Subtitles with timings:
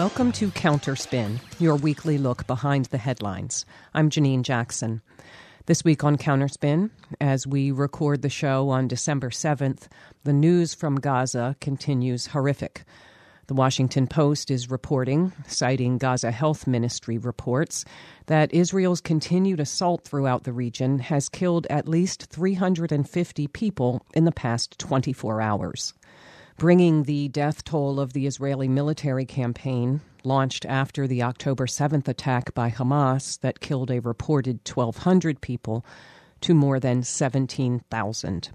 [0.00, 3.66] Welcome to Counterspin, your weekly look behind the headlines.
[3.92, 5.02] I'm Janine Jackson.
[5.66, 6.88] This week on Counterspin,
[7.20, 9.88] as we record the show on December 7th,
[10.24, 12.84] the news from Gaza continues horrific.
[13.48, 17.84] The Washington Post is reporting, citing Gaza Health Ministry reports,
[18.24, 24.32] that Israel's continued assault throughout the region has killed at least 350 people in the
[24.32, 25.92] past 24 hours
[26.60, 32.52] bringing the death toll of the Israeli military campaign, launched after the October 7th attack
[32.52, 35.86] by Hamas that killed a reported 1,200 people,
[36.42, 38.50] to more than 17,000.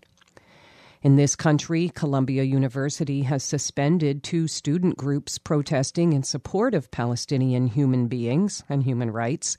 [1.01, 7.65] In this country, Columbia University has suspended two student groups protesting in support of Palestinian
[7.65, 9.57] human beings and human rights,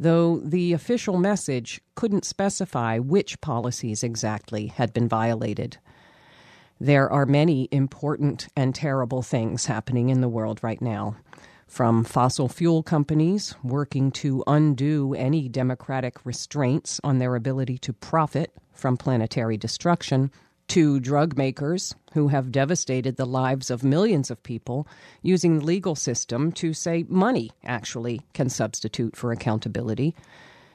[0.00, 5.76] though the official message couldn't specify which policies exactly had been violated.
[6.82, 11.14] There are many important and terrible things happening in the world right now.
[11.68, 18.52] From fossil fuel companies working to undo any democratic restraints on their ability to profit
[18.72, 20.32] from planetary destruction,
[20.66, 24.88] to drug makers who have devastated the lives of millions of people
[25.22, 30.16] using the legal system to say money actually can substitute for accountability,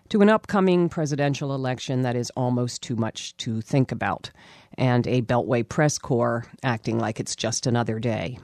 [0.07, 4.31] to an upcoming presidential election that is almost too much to think about,
[4.77, 8.37] and a Beltway press corps acting like it's just another day.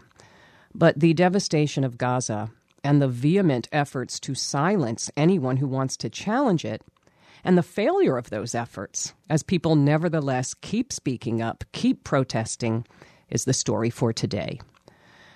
[0.74, 2.52] But the devastation of Gaza
[2.84, 6.82] and the vehement efforts to silence anyone who wants to challenge it,
[7.44, 12.86] and the failure of those efforts, as people nevertheless keep speaking up, keep protesting,
[13.30, 14.60] is the story for today.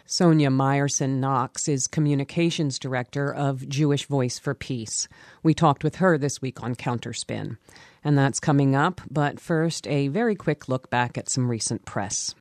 [0.06, 5.10] Sonya Meyerson-Knox is communications director of Jewish Voice for Peace.
[5.44, 7.58] We talked with her this week on Counterspin.
[8.08, 12.34] And that's coming up, but first, a very quick look back at some recent press.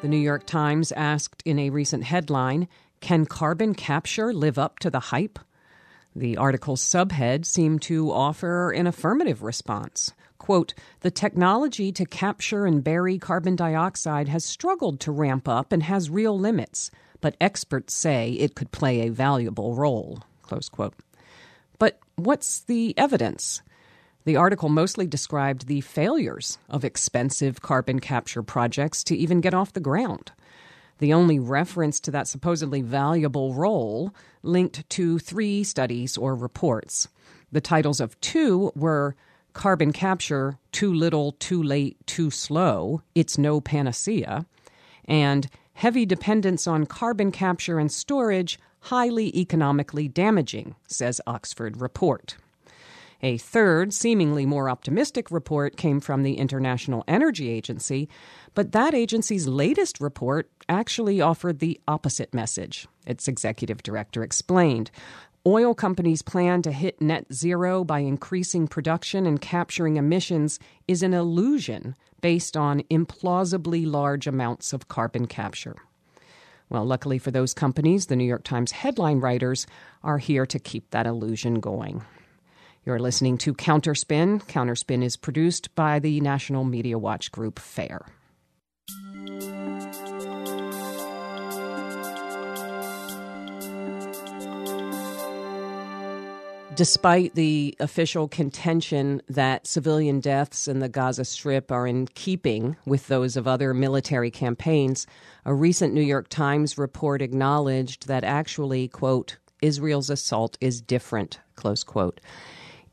[0.00, 2.66] The New York Times asked in a recent headline
[3.00, 5.38] Can carbon capture live up to the hype?
[6.16, 10.12] The article's subhead seemed to offer an affirmative response.
[10.38, 15.84] Quote, the technology to capture and bury carbon dioxide has struggled to ramp up and
[15.84, 16.90] has real limits,
[17.22, 20.22] but experts say it could play a valuable role.
[20.42, 20.94] Close quote.
[21.78, 23.62] But what's the evidence?
[24.24, 29.72] The article mostly described the failures of expensive carbon capture projects to even get off
[29.72, 30.32] the ground.
[30.98, 37.08] The only reference to that supposedly valuable role linked to three studies or reports.
[37.50, 39.16] The titles of two were
[39.52, 44.46] Carbon Capture Too Little, Too Late, Too Slow, It's No Panacea,
[45.06, 52.36] and Heavy Dependence on Carbon Capture and Storage Highly Economically Damaging, says Oxford Report.
[53.24, 58.08] A third, seemingly more optimistic report came from the International Energy Agency,
[58.54, 62.88] but that agency's latest report actually offered the opposite message.
[63.06, 64.90] Its executive director explained.
[65.46, 71.14] Oil companies' plan to hit net zero by increasing production and capturing emissions is an
[71.14, 75.76] illusion based on implausibly large amounts of carbon capture.
[76.70, 79.66] Well, luckily for those companies, the New York Times headline writers
[80.02, 82.02] are here to keep that illusion going.
[82.86, 84.42] You're listening to Counterspin.
[84.46, 88.06] Counterspin is produced by the National Media Watch Group FAIR.
[96.74, 103.08] Despite the official contention that civilian deaths in the Gaza Strip are in keeping with
[103.08, 105.06] those of other military campaigns,
[105.44, 111.84] a recent New York Times report acknowledged that actually, quote, Israel's assault is different, close
[111.84, 112.22] quote.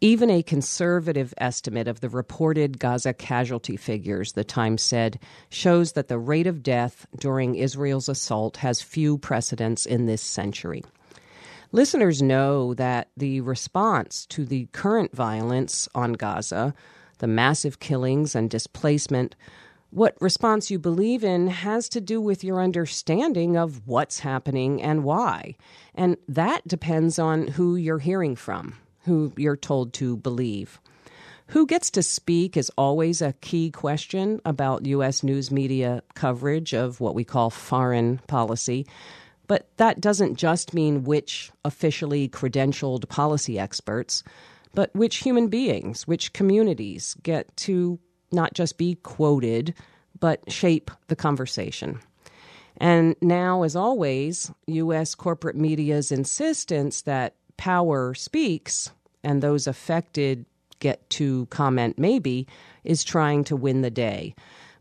[0.01, 5.19] Even a conservative estimate of the reported Gaza casualty figures, the Times said,
[5.49, 10.83] shows that the rate of death during Israel's assault has few precedents in this century.
[11.71, 16.73] Listeners know that the response to the current violence on Gaza,
[17.19, 19.35] the massive killings and displacement,
[19.91, 25.03] what response you believe in has to do with your understanding of what's happening and
[25.03, 25.55] why.
[25.93, 28.75] And that depends on who you're hearing from
[29.05, 30.79] who you're told to believe.
[31.47, 35.23] Who gets to speak is always a key question about U.S.
[35.23, 38.85] news media coverage of what we call foreign policy.
[39.49, 44.23] But that doesn't just mean which officially credentialed policy experts,
[44.75, 47.97] but which human beings, which communities get to
[48.31, 49.73] not just be quoted,
[50.19, 51.99] but shape the conversation.
[52.77, 55.15] And now, as always, U.S.
[55.15, 58.91] corporate media's insistence that power speaks
[59.23, 60.45] and those affected
[60.77, 62.47] get to comment maybe
[62.83, 64.35] is trying to win the day.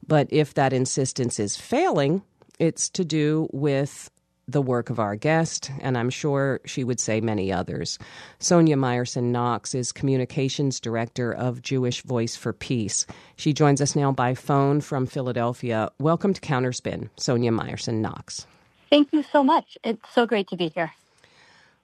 [0.06, 2.20] But if that insistence is failing,
[2.58, 4.10] it's to do with
[4.48, 7.98] the work of our guest, and I'm sure she would say many others.
[8.38, 13.06] Sonya Meyerson-Knox is Communications Director of Jewish Voice for Peace.
[13.36, 15.90] She joins us now by phone from Philadelphia.
[16.00, 18.46] Welcome to Counterspin, Sonya Meyerson-Knox.
[18.88, 19.76] Thank you so much.
[19.84, 20.94] It's so great to be here.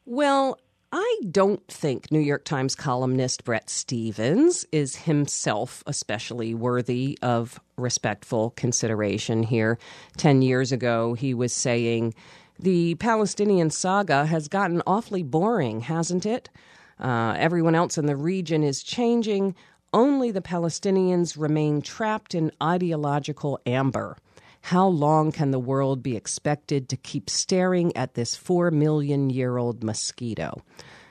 [0.07, 0.59] Well,
[0.91, 8.51] I don't think New York Times columnist Bret Stephens is himself especially worthy of respectful
[8.51, 9.77] consideration here.
[10.17, 12.15] Ten years ago, he was saying,
[12.59, 16.51] The Palestinian saga has gotten awfully boring, hasn't it?
[16.99, 19.55] Uh, everyone else in the region is changing.
[19.93, 24.17] Only the Palestinians remain trapped in ideological amber.
[24.63, 29.59] How long can the world be expected to keep staring at this four million year
[29.59, 30.63] old mosquito?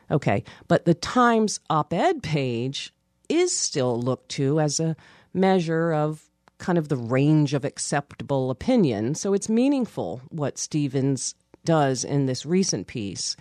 [0.10, 2.94] Okay, but the Times op ed page
[3.30, 4.96] is still looked to as a
[5.34, 6.30] measure of
[6.64, 9.14] kind of the range of acceptable opinion.
[9.16, 13.36] So it's meaningful what Stephens does in this recent piece,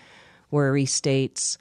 [0.51, 1.57] where he states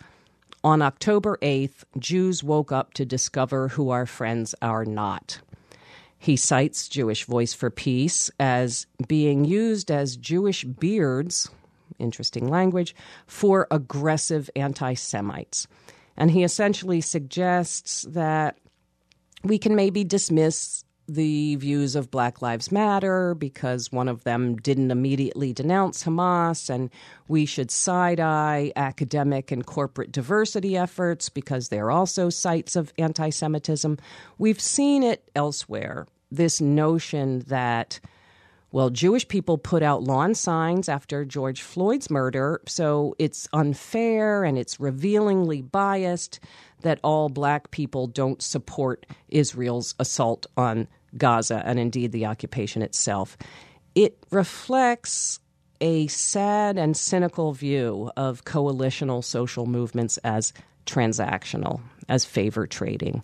[0.63, 5.39] On October 8th, Jews woke up to discover who our friends are not.
[6.17, 11.47] He cites Jewish Voice for Peace as being used as Jewish beards,
[11.99, 12.95] interesting language,
[13.27, 15.67] for aggressive anti Semites.
[16.17, 18.57] And he essentially suggests that
[19.43, 24.91] we can maybe dismiss the views of Black Lives Matter because one of them didn't
[24.91, 26.89] immediately denounce Hamas, and
[27.27, 33.29] we should side eye academic and corporate diversity efforts because they're also sites of anti
[33.29, 33.97] Semitism.
[34.37, 37.99] We've seen it elsewhere this notion that
[38.73, 44.57] well, Jewish people put out lawn signs after George Floyd's murder, so it's unfair and
[44.57, 46.39] it's revealingly biased
[46.81, 50.87] that all black people don't support Israel's assault on
[51.17, 53.37] Gaza and indeed the occupation itself.
[53.95, 55.39] It reflects
[55.79, 60.53] a sad and cynical view of coalitional social movements as
[60.85, 63.23] transactional, as favor trading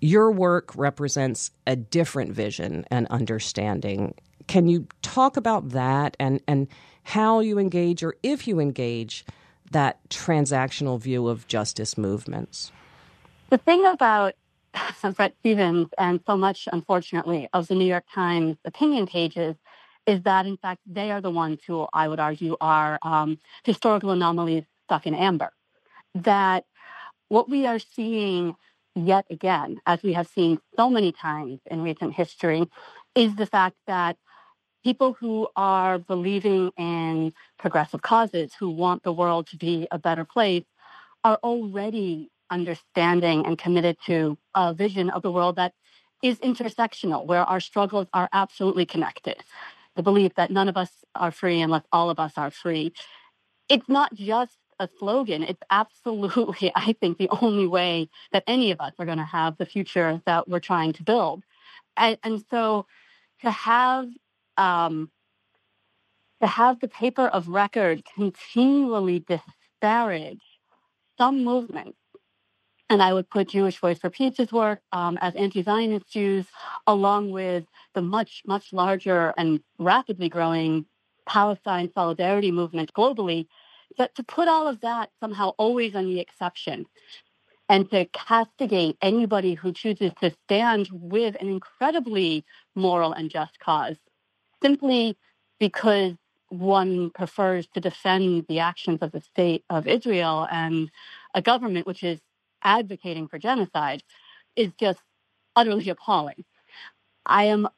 [0.00, 4.14] your work represents a different vision and understanding.
[4.46, 6.68] Can you talk about that and, and
[7.02, 9.24] how you engage, or if you engage,
[9.70, 12.70] that transactional view of justice movements?
[13.50, 14.34] The thing about
[15.16, 19.56] Bret Stephens and so much, unfortunately, of the New York Times opinion pages
[20.06, 24.10] is that, in fact, they are the ones who I would argue are um, historical
[24.10, 25.50] anomalies stuck in amber.
[26.14, 26.64] That
[27.28, 28.54] what we are seeing
[28.94, 32.68] yet again, as we have seen so many times in recent history,
[33.14, 34.16] is the fact that
[34.84, 40.24] people who are believing in progressive causes, who want the world to be a better
[40.24, 40.64] place,
[41.24, 45.72] are already understanding and committed to a vision of the world that
[46.22, 49.36] is intersectional, where our struggles are absolutely connected.
[49.96, 52.92] The belief that none of us are free unless all of us are free.
[53.68, 55.42] It's not just a slogan.
[55.42, 59.56] It's absolutely, I think, the only way that any of us are going to have
[59.56, 61.44] the future that we're trying to build.
[61.96, 62.86] And, and so
[63.42, 64.08] to have
[64.56, 65.10] um,
[66.40, 70.42] to have the paper of record continually disparage
[71.18, 71.98] some movements,
[72.88, 76.46] and I would put Jewish Voice for Peace's work um, as anti-Zionist Jews,
[76.86, 77.64] along with
[77.94, 80.86] the much, much larger and rapidly growing
[81.26, 83.46] Palestine solidarity movement globally,
[83.98, 86.86] but to put all of that somehow always on the exception
[87.68, 92.44] and to castigate anybody who chooses to stand with an incredibly
[92.76, 93.96] moral and just cause
[94.62, 95.16] simply
[95.58, 96.14] because
[96.48, 100.90] one prefers to defend the actions of the state of Israel and
[101.34, 102.20] a government which is
[102.66, 104.02] advocating for genocide
[104.56, 104.98] is just
[105.54, 106.44] utterly appalling.
[107.24, 107.68] I am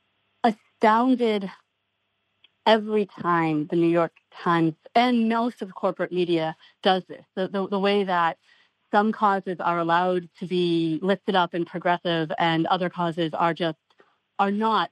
[0.43, 1.49] astounded
[2.67, 7.25] every time the New York Times and most of corporate media does this.
[7.37, 8.39] The, the, the, way that
[8.91, 13.79] some causes are allowed to be lifted up and progressive and other causes are just,
[14.39, 14.91] are not,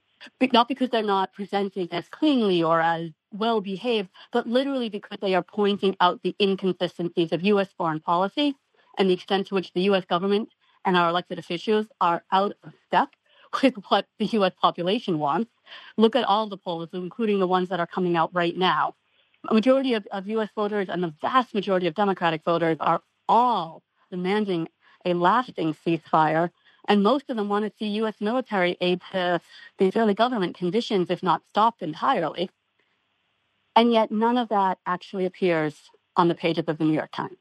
[0.53, 5.35] not because they're not presenting as cleanly or as well behaved, but literally because they
[5.35, 7.69] are pointing out the inconsistencies of U.S.
[7.77, 8.55] foreign policy
[8.97, 10.05] and the extent to which the U.S.
[10.05, 10.49] government
[10.85, 13.09] and our elected officials are out of step
[13.63, 14.53] with what the U.S.
[14.59, 15.51] population wants.
[15.97, 18.95] Look at all the polls, including the ones that are coming out right now.
[19.49, 20.49] A majority of, of U.S.
[20.55, 24.67] voters and the vast majority of Democratic voters are all demanding
[25.05, 26.49] a lasting ceasefire,
[26.87, 28.15] and most of them want to see U.S.
[28.19, 29.39] military aid to
[29.77, 32.49] the Israeli government conditions, if not stopped entirely.
[33.75, 37.37] And yet, none of that actually appears on the pages of the New York Times.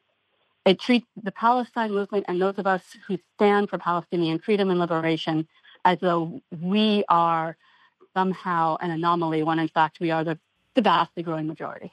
[0.66, 4.80] It treats the Palestine movement and those of us who stand for Palestinian freedom and
[4.80, 5.46] liberation
[5.84, 7.56] as though we are
[8.14, 10.38] somehow an anomaly when in fact we are the,
[10.74, 11.92] the vastly growing majority.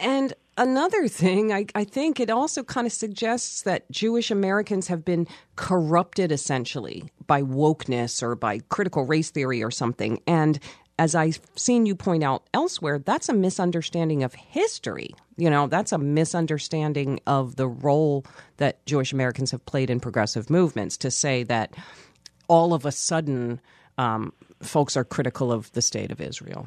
[0.00, 5.04] And another thing, I, I, think it also kind of suggests that Jewish Americans have
[5.04, 10.20] been corrupted essentially by wokeness or by critical race theory or something.
[10.26, 10.58] And
[10.98, 15.14] as I've seen you point out elsewhere, that's a misunderstanding of history.
[15.36, 18.24] You know, that's a misunderstanding of the role
[18.56, 21.74] that Jewish Americans have played in progressive movements to say that
[22.48, 23.60] all of a sudden
[23.98, 26.66] um, folks are critical of the state of Israel.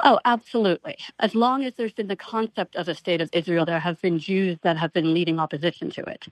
[0.00, 0.96] Oh, absolutely.
[1.20, 4.18] As long as there's been the concept of a state of Israel, there have been
[4.20, 6.26] Jews that have been leading opposition to it.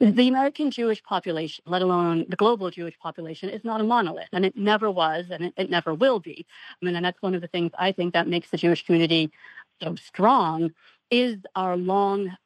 [0.00, 4.44] The American Jewish population, let alone the global Jewish population, is not a monolith, and
[4.44, 6.46] it never was, and it, it never will be.
[6.82, 9.32] I mean, and that's one of the things I think that makes the Jewish community
[9.82, 10.72] so strong
[11.10, 12.36] is our long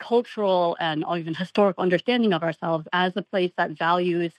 [0.00, 4.32] cultural and even historical understanding of ourselves as a place that values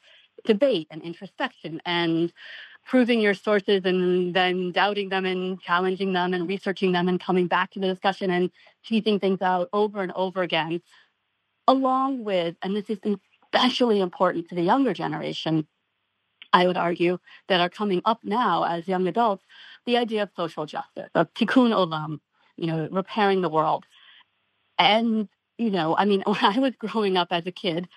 [0.45, 2.31] debate and introspection and
[2.85, 7.47] proving your sources and then doubting them and challenging them and researching them and coming
[7.47, 8.51] back to the discussion and
[8.85, 10.81] teasing things out over and over again,
[11.67, 12.99] along with, and this is
[13.53, 15.67] especially important to the younger generation,
[16.53, 19.43] I would argue, that are coming up now as young adults,
[19.85, 22.19] the idea of social justice, of tikkun olam,
[22.55, 23.85] you know, repairing the world.
[24.77, 25.27] And,
[25.57, 27.87] you know, I mean, when I was growing up as a kid,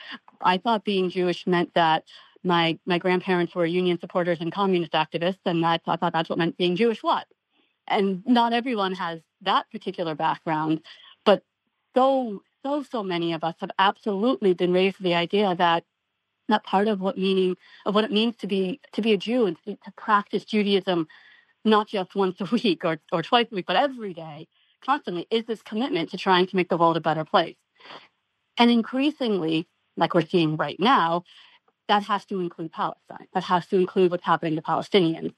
[0.40, 2.04] I thought being Jewish meant that
[2.44, 6.38] my my grandparents were union supporters and communist activists, and thought, I thought that's what
[6.38, 7.24] meant being Jewish was.
[7.86, 10.82] And not everyone has that particular background,
[11.24, 11.42] but
[11.94, 15.84] so so so many of us have absolutely been raised with the idea that
[16.48, 19.46] that part of what meaning of what it means to be to be a Jew
[19.46, 21.08] and to, to practice Judaism
[21.64, 24.48] not just once a week or, or twice a week, but every day,
[24.84, 27.56] constantly, is this commitment to trying to make the world a better place.
[28.56, 31.24] And increasingly, like we're seeing right now,
[31.88, 33.26] that has to include Palestine.
[33.34, 35.34] That has to include what's happening to Palestinians.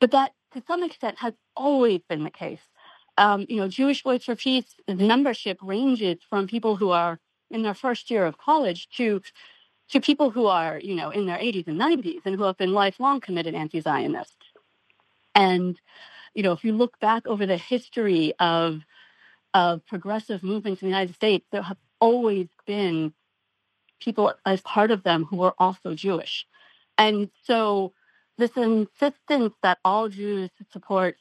[0.00, 2.60] But that, to some extent, has always been the case.
[3.18, 7.18] Um, you know, Jewish Voice for Peace membership ranges from people who are
[7.50, 9.20] in their first year of college to
[9.90, 12.72] to people who are, you know, in their 80s and 90s and who have been
[12.72, 14.36] lifelong committed anti-Zionists.
[15.34, 15.78] And,
[16.32, 18.80] you know, if you look back over the history of
[19.54, 23.12] of progressive movements in the United States, there have always been
[24.02, 26.46] people as part of them who were also Jewish.
[26.98, 27.92] And so
[28.38, 31.16] this insistence that all Jews support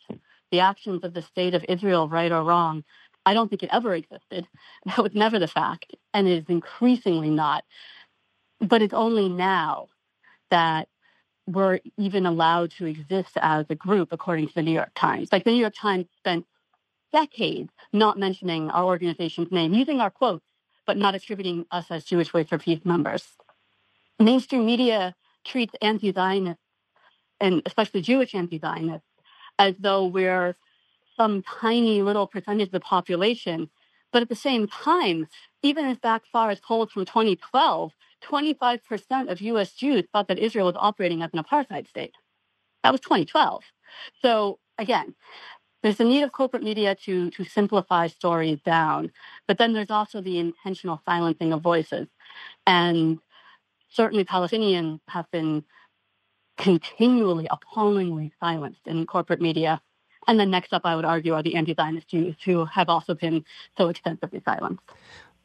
[0.52, 2.84] the actions of the state of Israel, right or wrong,
[3.26, 4.48] I don't think it ever existed.
[4.86, 7.64] That was never the fact, and it is increasingly not.
[8.60, 9.88] But it's only now
[10.50, 10.88] that
[11.48, 15.30] we're even allowed to exist as a group, according to the New York Times.
[15.32, 16.46] Like the New York Times spent
[17.14, 20.46] decades not mentioning our organization's name, using our quotes
[20.86, 23.24] but not attributing us as Jewish Voice for Peace members.
[24.20, 26.62] Mainstream media treats anti Zionists,
[27.40, 29.08] and especially Jewish anti Zionists,
[29.58, 30.56] as though we're
[31.16, 33.70] some tiny little percentage of the population.
[34.12, 35.28] But at the same time,
[35.64, 40.68] even as back far as polls from 2012, 25% of US Jews thought that Israel
[40.68, 42.16] was operating as an apartheid state.
[42.84, 43.64] That was 2012.
[44.22, 45.16] So again,
[45.82, 49.12] there's a need of corporate media to to simplify stories down,
[49.48, 52.08] but then there's also the intentional silencing of voices,
[52.66, 53.20] and
[53.90, 55.64] certainly Palestinians have been
[56.58, 59.82] continually, appallingly silenced in corporate media.
[60.28, 63.44] And then next up, I would argue, are the anti-Zionist Jews who have also been
[63.76, 64.84] so extensively silenced.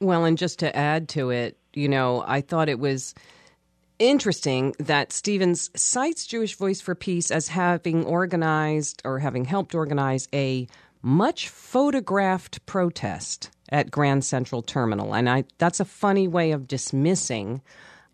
[0.00, 3.14] Well, and just to add to it, you know, I thought it was
[3.98, 10.28] interesting that Stephens cites Jewish Voice for Peace as having organized or having helped organize
[10.32, 10.66] a
[11.02, 15.14] much photographed protest at Grand Central Terminal.
[15.14, 17.62] And I, that's a funny way of dismissing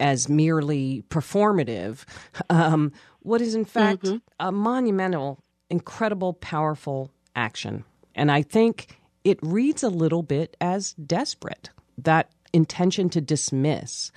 [0.01, 2.05] as merely performative
[2.51, 4.17] um, what is, in fact, mm-hmm.
[4.41, 5.39] a monumental,
[5.71, 7.85] incredible, powerful action.
[8.15, 14.11] And I think it reads a little bit as desperate, that intention to dismiss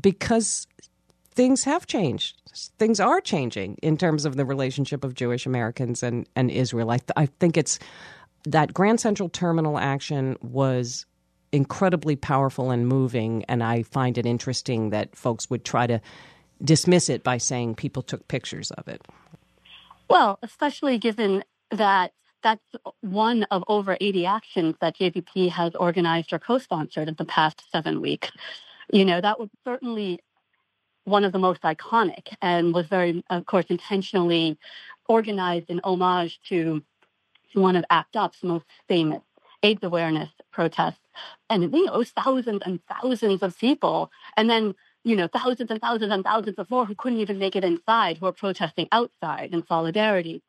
[0.00, 0.66] because
[1.32, 2.36] things have changed.
[2.78, 6.90] Things are changing in terms of the relationship of Jewish Americans and, and Israel.
[6.90, 7.78] I, th- I think it's
[8.44, 11.06] that Grand Central Terminal action was
[11.52, 16.00] incredibly powerful and moving, and I find it interesting that folks would try to
[16.62, 19.06] dismiss it by saying people took pictures of it.
[20.08, 22.62] Well, especially given that that's
[23.00, 28.00] one of over 80 actions that JVP has organized or co-sponsored in the past seven
[28.00, 28.30] weeks.
[28.92, 30.20] You know, that would certainly
[31.04, 34.58] one of the most iconic and was very, of course, intentionally
[35.08, 36.82] organized in homage to
[37.54, 39.22] one of ACT UP's most famous
[39.62, 41.00] AIDS awareness protests.
[41.48, 46.12] and you know thousands and thousands of people, and then you know thousands and thousands
[46.12, 49.66] and thousands of more who couldn't even make it inside, who are protesting outside in
[49.66, 50.42] solidarity.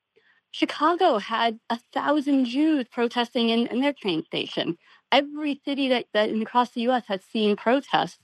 [0.52, 4.78] Chicago had a thousand Jews protesting in, in their train station.
[5.12, 7.04] Every city that, that across the U.S.
[7.08, 8.20] has seen protests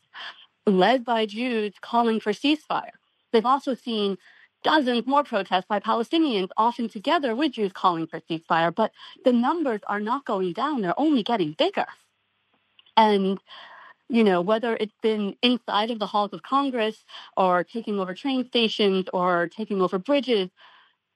[0.67, 2.91] led by Jews calling for ceasefire.
[3.33, 4.17] They've also seen
[4.63, 8.75] dozens more protests by Palestinians, often together with Jews calling for ceasefire.
[8.75, 8.91] But
[9.25, 11.87] the numbers are not going down; they're only getting bigger.
[12.97, 13.39] And
[14.09, 17.03] you know, whether it's been inside of the halls of Congress
[17.37, 20.49] or taking over train stations or taking over bridges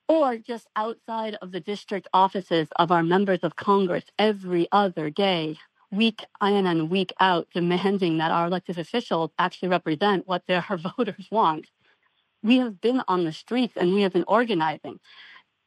[0.09, 5.57] or just outside of the district offices of our members of Congress every other day,
[5.91, 10.65] week in and week out, demanding that our elected officials actually represent what their
[10.97, 11.67] voters want.
[12.43, 14.99] We have been on the streets and we have been organizing.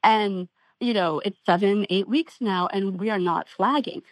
[0.02, 0.48] And,
[0.80, 4.02] you know, it's seven, eight weeks now, and we are not flagging.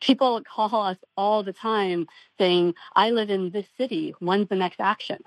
[0.00, 2.06] People call us all the time
[2.38, 4.14] saying, I live in this city.
[4.20, 5.18] When's the next action?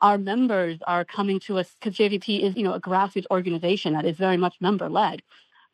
[0.00, 4.04] our members are coming to us because JVP is, you know, a grassroots organization that
[4.04, 5.22] is very much member led,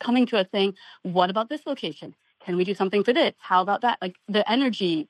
[0.01, 2.15] coming to us saying, "What about this location?
[2.45, 3.35] Can we do something for this?
[3.41, 5.09] How about that?" Like the energy,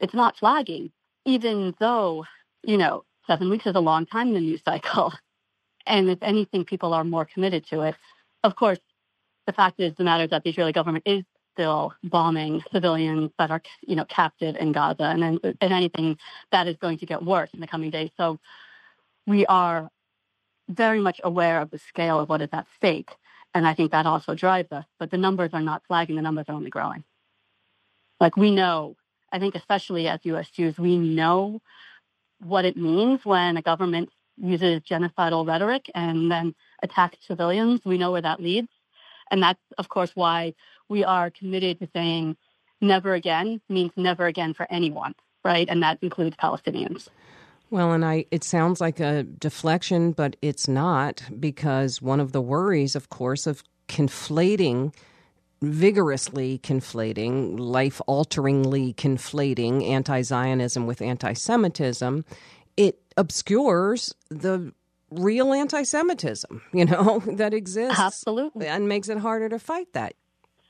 [0.00, 0.90] it's not flagging,
[1.24, 2.26] even though
[2.64, 5.12] you know seven weeks is a long time in the news cycle,
[5.86, 7.94] and if anything, people are more committed to it.
[8.44, 8.78] Of course,
[9.46, 13.62] the fact is the matter that the Israeli government is still bombing civilians that are,
[13.86, 16.18] you know, captive in Gaza, and then and anything
[16.52, 18.10] that is going to get worse in the coming days.
[18.16, 18.38] So
[19.26, 19.90] we are
[20.68, 23.10] very much aware of the scale of what is at stake,
[23.56, 24.84] and I think that also drives us.
[24.98, 27.04] But the numbers are not flagging; the numbers are only growing.
[28.20, 28.96] Like we know,
[29.32, 30.50] I think especially as U.S.
[30.50, 31.62] Jews, we know
[32.40, 37.80] what it means when a government uses genocidal rhetoric and then attacks civilians.
[37.84, 38.68] We know where that leads.
[39.30, 40.54] And that's, of course, why
[40.90, 42.36] we are committed to saying
[42.82, 45.66] never again means never again for anyone, right?
[45.68, 47.08] And that includes Palestinians.
[47.70, 52.40] Well, and I it sounds like a deflection, but it's not because one of the
[52.40, 54.92] worries, of course, of conflating
[55.62, 62.24] vigorously conflating, life alteringly conflating anti Zionism with anti Semitism,
[62.76, 64.72] it obscures the
[65.10, 67.98] real anti Semitism, you know, that exists.
[67.98, 68.66] Absolutely.
[68.66, 70.14] And makes it harder to fight that.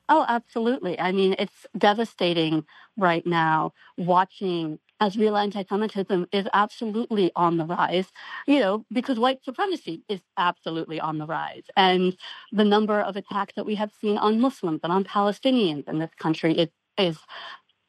[0.08, 0.98] Oh, absolutely.
[1.00, 2.64] I mean, it's devastating
[2.96, 8.06] right now watching as real anti-Semitism is absolutely on the rise,
[8.46, 11.64] you know, because white supremacy is absolutely on the rise.
[11.76, 12.16] And
[12.52, 16.12] the number of attacks that we have seen on Muslims and on Palestinians in this
[16.18, 17.18] country is, is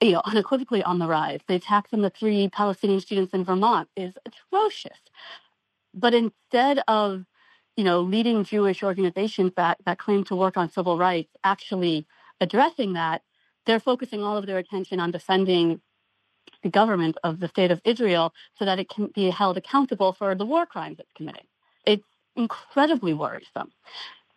[0.01, 1.39] you know, unequivocally on the rise.
[1.47, 4.99] The attacks on the three Palestinian students in Vermont is atrocious.
[5.93, 7.25] But instead of
[7.77, 12.07] you know, leading Jewish organizations that, that claim to work on civil rights actually
[12.41, 13.21] addressing that,
[13.65, 15.79] they're focusing all of their attention on defending
[16.67, 20.35] the government of the state of Israel so that it can be held accountable for
[20.35, 21.47] the war crimes it's committing.
[21.85, 23.71] It's incredibly worrisome.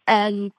[0.07, 0.53] And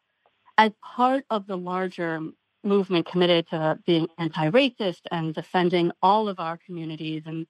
[0.57, 2.19] as part of the larger
[2.63, 7.47] movement committed to being anti-racist and defending all of our communities and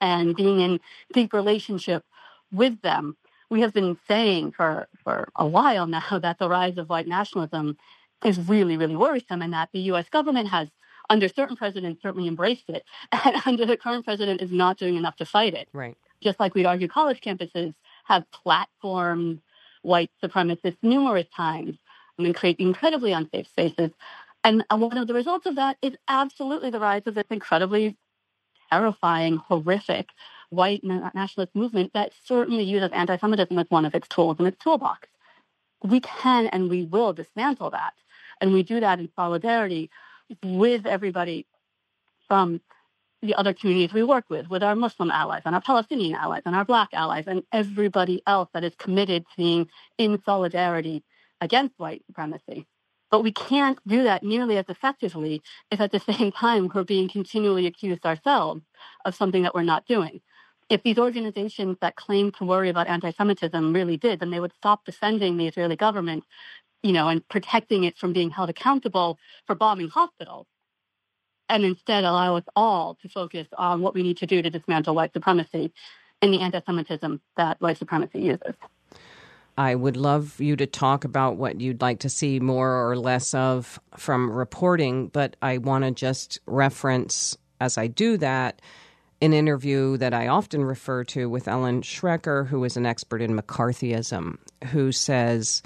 [0.00, 0.80] and being in
[1.12, 2.04] deep relationship
[2.50, 3.16] with them,
[3.50, 7.76] we have been saying for, for a while now that the rise of white nationalism
[8.24, 10.68] is really, really worrisome and that the US government has,
[11.10, 12.84] under certain presidents, certainly embraced it.
[13.24, 15.68] And under the current president is not doing enough to fight it.
[15.72, 15.96] Right.
[16.22, 19.40] Just like we'd argue college campuses have platformed
[19.82, 21.76] white supremacists numerous times
[22.18, 23.90] and create incredibly unsafe spaces.
[24.44, 27.96] And one of the results of that is absolutely the rise of this incredibly
[28.70, 30.10] terrifying, horrific
[30.50, 34.62] white nationalist movement that certainly uses anti Semitism as one of its tools in its
[34.62, 35.08] toolbox.
[35.82, 37.94] We can and we will dismantle that.
[38.40, 39.90] And we do that in solidarity
[40.42, 41.46] with everybody
[42.28, 42.60] from
[43.22, 46.56] the other communities we work with, with our Muslim allies and our Palestinian allies and
[46.56, 51.04] our Black allies and everybody else that is committed to being in solidarity
[51.40, 52.66] against white supremacy.
[53.10, 57.08] But we can't do that nearly as effectively if at the same time we're being
[57.08, 58.62] continually accused ourselves
[59.04, 60.20] of something that we're not doing
[60.72, 64.86] if these organizations that claim to worry about anti-Semitism really did, then they would stop
[64.86, 66.24] defending the Israeli government,
[66.82, 70.46] you know, and protecting it from being held accountable for bombing hospitals,
[71.48, 74.94] and instead allow us all to focus on what we need to do to dismantle
[74.94, 75.72] white supremacy
[76.20, 78.54] and the anti-Semitism that white supremacy uses.
[79.58, 83.34] I would love you to talk about what you'd like to see more or less
[83.34, 88.62] of from reporting, but I want to just reference as I do that
[89.20, 93.38] an interview that I often refer to with Ellen Schrecker, who is an expert in
[93.38, 94.38] McCarthyism,
[94.70, 95.62] who says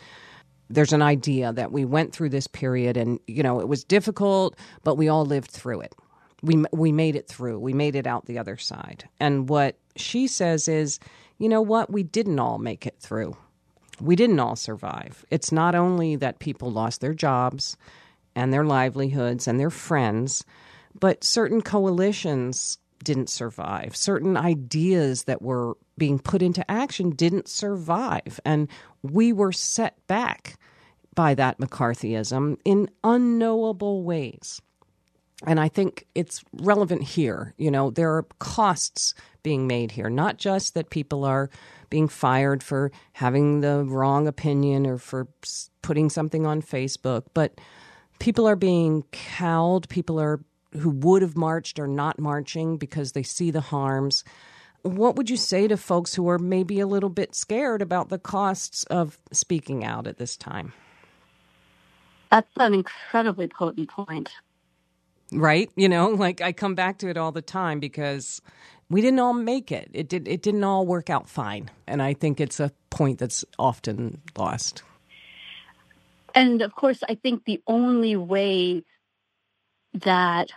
[0.68, 4.56] there's an idea that we went through this period and, you know, it was difficult,
[4.82, 5.94] but we all lived through it.
[6.42, 7.58] we we made it through.
[7.58, 9.08] We made it out the other side.
[9.20, 10.98] And what she says is,
[11.38, 11.90] you know what?
[11.90, 13.36] We didn't all make it through.
[14.00, 15.24] We didn't all survive.
[15.30, 17.76] It's not only that people lost their jobs
[18.34, 20.44] and their livelihoods and their friends,
[20.98, 23.96] but certain coalitions didn't survive.
[23.96, 28.40] Certain ideas that were being put into action didn't survive.
[28.44, 28.68] And
[29.10, 30.58] we were set back
[31.14, 34.60] by that McCarthyism in unknowable ways.
[35.46, 37.54] And I think it's relevant here.
[37.58, 41.50] You know, there are costs being made here, not just that people are
[41.90, 45.28] being fired for having the wrong opinion or for
[45.82, 47.60] putting something on Facebook, but
[48.18, 49.88] people are being cowed.
[49.88, 50.40] People are
[50.72, 54.24] who would have marched are not marching because they see the harms.
[54.86, 58.18] What would you say to folks who are maybe a little bit scared about the
[58.18, 60.72] costs of speaking out at this time?
[62.30, 64.30] That's an incredibly potent point
[65.32, 65.70] right?
[65.76, 68.40] You know, like I come back to it all the time because
[68.88, 69.90] we didn't all make it.
[69.92, 71.70] It did it didn't all work out fine.
[71.86, 74.82] And I think it's a point that's often lost.
[76.34, 78.84] And of course, I think the only way
[79.94, 80.50] that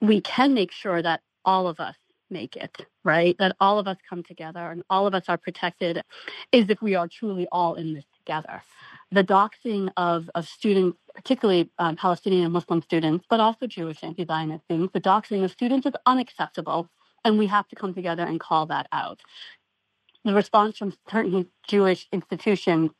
[0.00, 1.96] we can make sure that all of us
[2.34, 3.34] make it, right?
[3.38, 6.02] That all of us come together and all of us are protected
[6.52, 8.62] is if we are truly all in this together
[9.14, 14.92] the doxing of, of students, particularly um, Palestinian Muslim students, but also Jewish anti-Zionist students,
[14.92, 16.88] the doxing of students is unacceptable,
[17.24, 19.20] and we have to come together and call that out.
[20.24, 22.90] The response from certain Jewish institutions,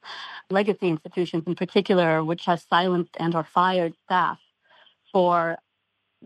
[0.51, 4.38] legacy institutions in particular, which has silenced and or fired staff
[5.11, 5.57] for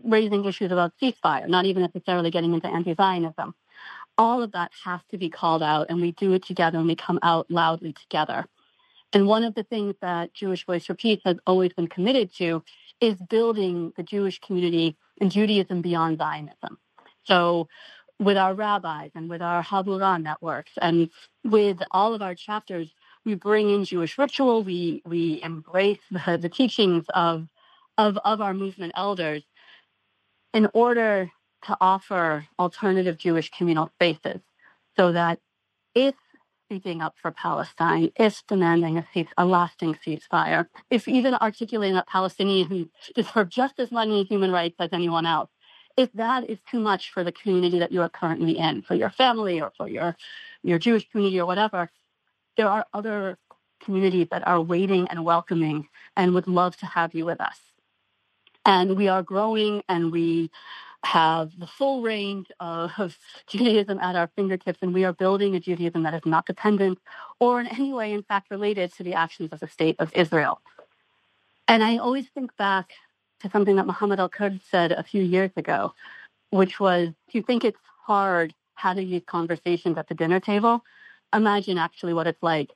[0.03, 3.53] raising issues about ceasefire, not even necessarily getting into anti-Zionism.
[4.17, 6.95] All of that has to be called out, and we do it together and we
[6.95, 8.45] come out loudly together.
[9.13, 12.63] And one of the things that Jewish Voice for Peace has always been committed to
[13.01, 16.77] is building the Jewish community and Judaism beyond Zionism.
[17.23, 17.67] So
[18.19, 21.09] with our rabbis and with our Havurah networks and
[21.43, 22.93] with all of our chapters,
[23.25, 27.47] we bring in Jewish ritual, we we embrace the, the teachings of,
[27.97, 29.43] of of our movement elders
[30.53, 31.31] in order
[31.65, 34.41] to offer alternative Jewish communal spaces
[34.97, 35.39] so that
[35.93, 36.15] if
[36.69, 42.07] speaking up for Palestine, if demanding a, cease, a lasting ceasefire, if even articulating that
[42.07, 45.49] Palestinians deserve just as many human rights as anyone else,
[45.97, 49.09] if that is too much for the community that you are currently in, for your
[49.09, 50.15] family or for your,
[50.63, 51.89] your Jewish community or whatever,
[52.55, 53.37] there are other
[53.83, 57.57] communities that are waiting and welcoming and would love to have you with us.
[58.69, 60.51] And we are growing and we
[61.03, 66.03] have the full range of Judaism at our fingertips, and we are building a Judaism
[66.03, 66.99] that is not dependent
[67.39, 70.61] or in any way, in fact, related to the actions of the state of Israel.
[71.67, 72.91] And I always think back
[73.39, 75.95] to something that Mohammed El-Kurd said a few years ago,
[76.51, 80.83] which was, if you think it's hard having these conversations at the dinner table,
[81.33, 82.69] imagine actually what it's like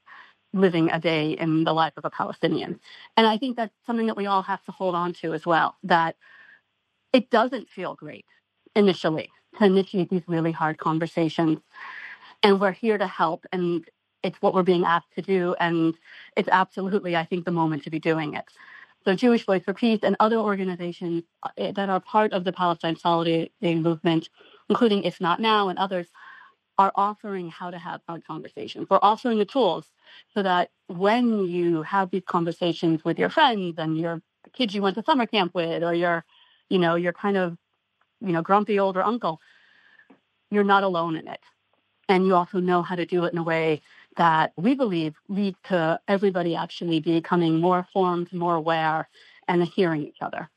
[0.54, 2.80] living a day in the life of a Palestinian.
[3.18, 5.76] And I think that's something that we all have to hold on to as well,
[5.84, 6.16] that
[7.12, 8.26] it doesn't feel great
[8.76, 11.60] initially to initiate these really hard conversations.
[12.42, 13.86] And we're here to help, and
[14.22, 15.56] it's what we're being asked to do.
[15.60, 15.96] And
[16.36, 18.46] it's absolutely, I think, the moment to be doing it.
[19.06, 22.96] So, Jewish Voice for Peace and other organizations uh, that are part of the Palestine
[22.96, 24.30] Solidarity Movement,
[24.70, 26.08] including If Not Now and others,
[26.78, 28.88] are offering how to have hard conversations.
[28.90, 29.92] We're offering the tools
[30.34, 34.22] so that when you have these conversations with your friends and your
[34.54, 36.26] kids you went to summer camp with or your
[36.74, 37.56] you know, you're kind of,
[38.20, 39.40] you know, grumpy older uncle,
[40.50, 41.40] you're not alone in it.
[42.10, 43.82] And you also know how to do it in a way
[44.18, 49.08] that we believe leads to everybody actually becoming more formed, more aware,
[49.48, 50.50] and hearing each other.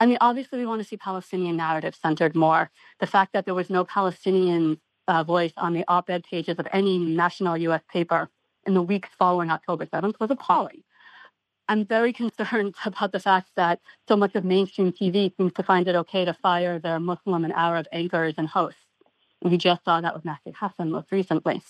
[0.00, 2.70] I mean, obviously, we want to see Palestinian narrative centered more.
[3.00, 6.66] The fact that there was no Palestinian uh, voice on the op ed pages of
[6.72, 7.82] any national U.S.
[7.90, 8.28] paper
[8.66, 10.82] in the weeks following October 7th was appalling.
[11.68, 15.88] I'm very concerned about the fact that so much of mainstream TV seems to find
[15.88, 18.80] it okay to fire their Muslim and Arab anchors and hosts.
[19.42, 21.62] We just saw that with Mehdi Hasan most recently.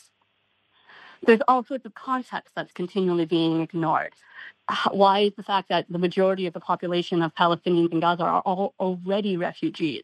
[1.25, 4.13] There's all sorts of context that's continually being ignored.
[4.91, 8.41] Why is the fact that the majority of the population of Palestinians in Gaza are
[8.41, 10.03] all already refugees?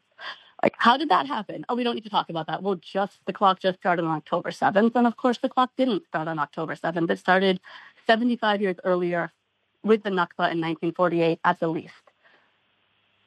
[0.63, 1.65] Like, how did that happen?
[1.69, 2.63] Oh, we don't need to talk about that.
[2.63, 4.95] Well, just the clock just started on October 7th.
[4.97, 7.11] And of course, the clock didn't start on October 7th.
[7.11, 7.61] It started
[8.07, 9.33] 75 years earlier
[9.85, 11.95] with the Nakba in 1948 at the least.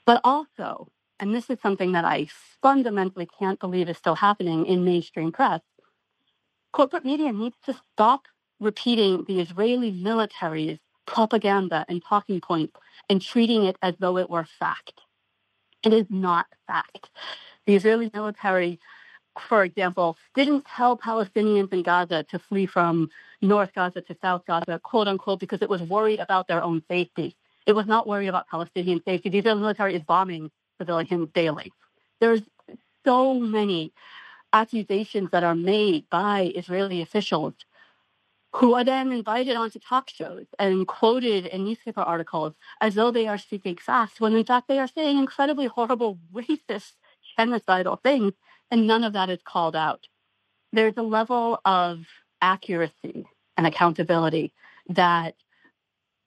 [0.06, 0.90] But also,
[1.20, 2.28] and this is something that I
[2.62, 5.62] fundamentally can't believe is still happening in mainstream press,
[6.74, 8.28] corporate media needs to stop
[8.60, 12.74] repeating the Israeli military's propaganda and talking points
[13.10, 15.02] and treating it as though it were fact.
[15.84, 17.10] It is not fact.
[17.66, 18.80] The Israeli military,
[19.40, 23.10] for example, didn't tell Palestinians in Gaza to flee from
[23.42, 27.36] North Gaza to South Gaza, quote unquote, because it was worried about their own safety.
[27.66, 29.30] It was not worried about Palestinian safety.
[29.30, 31.72] The Israeli military is bombing civilians daily.
[32.20, 32.42] There's
[33.06, 33.94] so many
[34.54, 37.54] accusations that are made by Israeli officials
[38.54, 43.28] who are then invited onto talk shows and quoted in newspaper articles as though they
[43.28, 46.94] are speaking facts, when in fact they are saying incredibly horrible, racist,
[47.38, 48.34] genocidal things,
[48.70, 50.08] and none of that is called out.
[50.74, 52.06] There's a level of
[52.42, 53.26] accuracy
[53.58, 54.54] and accountability
[54.90, 55.36] that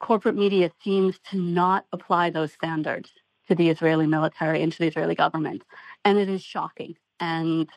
[0.00, 3.10] corporate media seems to not apply those standards
[3.48, 5.62] to the Israeli military and to the Israeli government.
[6.04, 7.68] And it is shocking and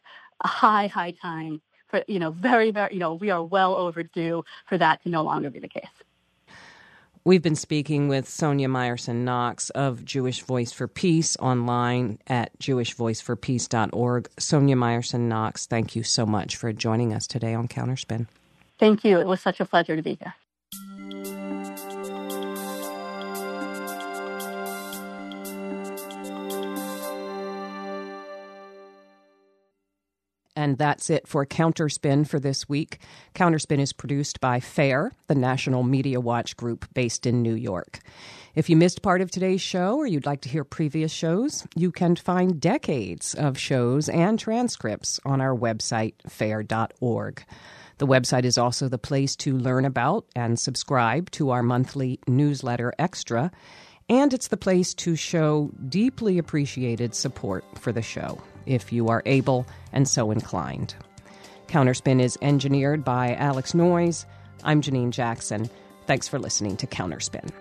[0.44, 4.44] a high, high time for, you know, very, very, you know, we are well overdue
[4.68, 5.86] for that to no longer be the case.
[7.24, 14.30] We've been speaking with Sonya Meyerson-Knox of Jewish Voice for Peace online at jewishvoiceforpeace.org.
[14.40, 18.28] Sonya Meyerson-Knox, thank you so much for joining us today on Counterspin.
[18.80, 19.20] Thank you.
[19.20, 20.36] It was such a pleasure to be here.
[30.68, 33.00] And that's it for Counterspin for this week.
[33.34, 38.00] Counterspin is produced by FAIR, the National Media Watch group based in New York.
[38.54, 41.90] If you missed part of today's show or you'd like to hear previous shows, you
[41.90, 47.46] can find decades of shows and transcripts on our website, fair.org.
[48.00, 52.94] The website is also the place to learn about and subscribe to our monthly newsletter
[53.00, 53.52] Extra,
[54.10, 59.24] and it's the place to show deeply appreciated support for the show if you are
[59.26, 60.96] able and so inclined.
[61.68, 64.26] Counterspin is engineered by Alex Noyes.
[64.64, 65.70] I'm Janine Jackson.
[66.06, 67.52] Thanks for listening to Counterspin.